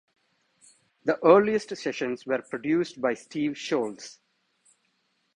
[1.05, 4.17] The earliest sessions were produced by Steve Sholes.